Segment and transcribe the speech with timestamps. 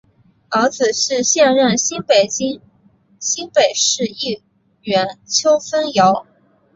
[0.49, 4.41] 儿子是现任新北市议
[4.81, 6.25] 员邱烽尧。